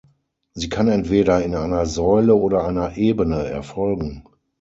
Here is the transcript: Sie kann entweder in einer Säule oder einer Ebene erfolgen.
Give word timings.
Sie 0.55 0.67
kann 0.67 0.87
entweder 0.87 1.43
in 1.43 1.53
einer 1.53 1.85
Säule 1.85 2.33
oder 2.33 2.63
einer 2.65 2.97
Ebene 2.97 3.45
erfolgen. 3.47 4.23